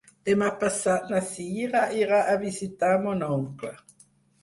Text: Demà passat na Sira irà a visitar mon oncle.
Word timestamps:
Demà 0.27 0.45
passat 0.63 1.11
na 1.15 1.19
Sira 1.27 1.85
irà 2.01 2.25
a 2.35 2.37
visitar 2.49 2.93
mon 3.07 3.25
oncle. 3.33 3.75